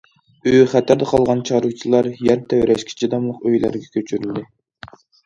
ئۆيى 0.51 0.59
خەتەردە 0.69 1.07
قالغان 1.09 1.43
چارۋىچىلار 1.49 2.09
يەر 2.29 2.41
تەۋرەشكە 2.53 2.97
چىداملىق 3.03 3.45
ئۆيلەرگە 3.51 3.93
كۆچۈرۈلدى. 3.99 4.45